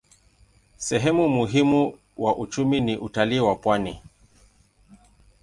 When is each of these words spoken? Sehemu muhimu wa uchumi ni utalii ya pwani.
Sehemu 0.77 1.29
muhimu 1.29 1.97
wa 2.17 2.37
uchumi 2.37 2.81
ni 2.81 2.97
utalii 2.97 3.37
ya 3.45 3.55
pwani. 3.55 4.01